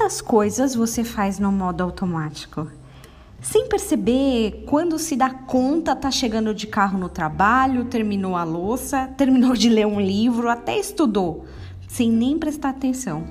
[0.00, 2.66] Quantas coisas você faz no modo automático?
[3.38, 9.08] Sem perceber, quando se dá conta, tá chegando de carro no trabalho, terminou a louça,
[9.18, 11.44] terminou de ler um livro, até estudou,
[11.86, 13.26] sem nem prestar atenção.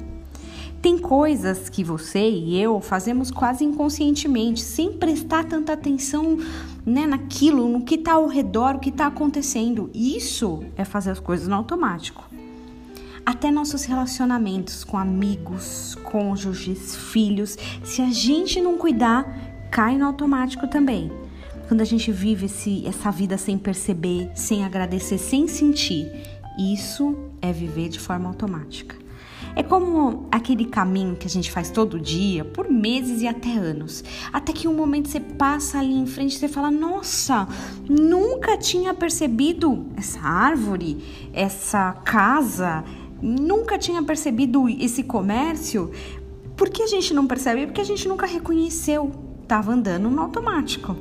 [0.79, 6.37] Tem coisas que você e eu fazemos quase inconscientemente, sem prestar tanta atenção
[6.85, 9.89] né, naquilo, no que está ao redor, o que está acontecendo.
[9.91, 12.29] Isso é fazer as coisas no automático.
[13.25, 19.25] Até nossos relacionamentos com amigos, cônjuges, filhos, se a gente não cuidar,
[19.71, 21.11] cai no automático também.
[21.67, 26.11] Quando a gente vive esse, essa vida sem perceber, sem agradecer, sem sentir,
[26.57, 28.95] isso é viver de forma automática.
[29.55, 34.03] É como aquele caminho que a gente faz todo dia, por meses e até anos.
[34.31, 37.47] Até que um momento você passa ali em frente e você fala: Nossa,
[37.87, 42.83] nunca tinha percebido essa árvore, essa casa,
[43.21, 45.91] nunca tinha percebido esse comércio.
[46.55, 47.65] Por que a gente não percebe?
[47.65, 50.95] Porque a gente nunca reconheceu, estava andando no automático.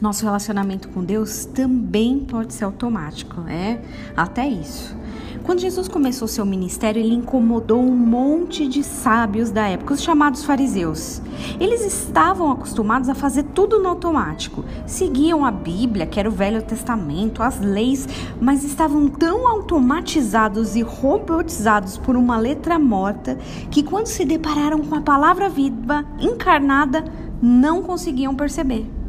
[0.00, 3.80] Nosso relacionamento com Deus também pode ser automático, é
[4.16, 4.96] até isso.
[5.44, 10.42] Quando Jesus começou seu ministério, ele incomodou um monte de sábios da época, os chamados
[10.42, 11.20] fariseus.
[11.60, 14.64] Eles estavam acostumados a fazer tudo no automático.
[14.86, 18.08] Seguiam a Bíblia, que era o Velho Testamento, as leis,
[18.40, 23.36] mas estavam tão automatizados e robotizados por uma letra morta
[23.70, 27.04] que quando se depararam com a palavra viva encarnada,
[27.42, 29.03] não conseguiam perceber.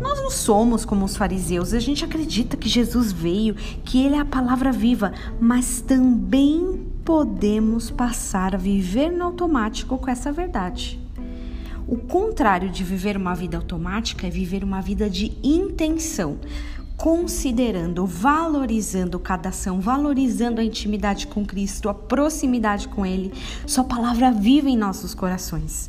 [0.00, 4.20] Nós não somos como os fariseus, a gente acredita que Jesus veio, que Ele é
[4.20, 11.00] a palavra viva, mas também podemos passar a viver no automático com essa verdade.
[11.86, 16.38] O contrário de viver uma vida automática é viver uma vida de intenção,
[16.98, 23.32] considerando, valorizando cada ação, valorizando a intimidade com Cristo, a proximidade com Ele,
[23.66, 25.88] Sua palavra viva em nossos corações.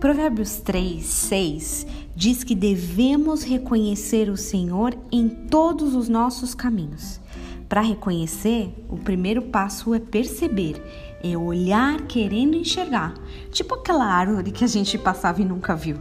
[0.00, 7.20] Provérbios 3, 6 diz que devemos reconhecer o Senhor em todos os nossos caminhos.
[7.68, 10.82] Para reconhecer, o primeiro passo é perceber,
[11.22, 13.12] é olhar querendo enxergar,
[13.52, 15.98] tipo aquela árvore que a gente passava e nunca viu.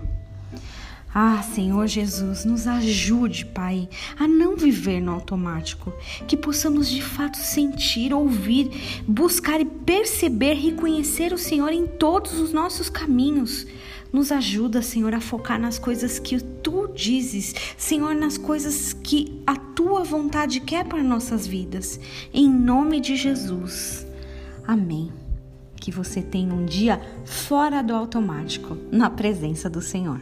[1.13, 5.91] Ah, Senhor Jesus, nos ajude, Pai, a não viver no automático,
[6.27, 12.53] que possamos de fato sentir, ouvir, buscar e perceber, reconhecer o Senhor em todos os
[12.53, 13.65] nossos caminhos.
[14.13, 19.55] Nos ajuda, Senhor, a focar nas coisas que tu dizes, Senhor, nas coisas que a
[19.55, 21.99] tua vontade quer para nossas vidas.
[22.31, 24.05] Em nome de Jesus.
[24.65, 25.11] Amém.
[25.75, 30.21] Que você tenha um dia fora do automático, na presença do Senhor.